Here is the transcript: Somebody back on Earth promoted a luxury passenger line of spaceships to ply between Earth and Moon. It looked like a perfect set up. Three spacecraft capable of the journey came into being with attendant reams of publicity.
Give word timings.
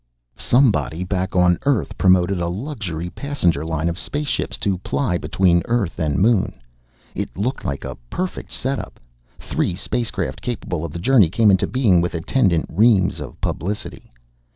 Somebody 0.39 1.03
back 1.03 1.35
on 1.35 1.59
Earth 1.61 1.95
promoted 1.95 2.39
a 2.41 2.47
luxury 2.47 3.11
passenger 3.11 3.63
line 3.63 3.87
of 3.87 3.99
spaceships 3.99 4.57
to 4.57 4.79
ply 4.79 5.19
between 5.19 5.61
Earth 5.65 5.99
and 5.99 6.17
Moon. 6.17 6.59
It 7.13 7.37
looked 7.37 7.65
like 7.65 7.83
a 7.85 7.93
perfect 8.09 8.51
set 8.51 8.79
up. 8.79 8.99
Three 9.37 9.75
spacecraft 9.75 10.41
capable 10.41 10.83
of 10.83 10.91
the 10.91 10.97
journey 10.97 11.29
came 11.29 11.51
into 11.51 11.67
being 11.67 12.01
with 12.01 12.15
attendant 12.15 12.65
reams 12.67 13.19
of 13.19 13.39
publicity. 13.41 14.11